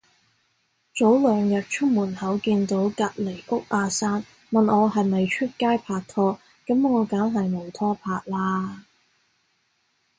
[0.95, 8.85] 早兩日出門口見到隔離屋阿生，問我係咪出街拍拖，噉我梗係冇拖拍啦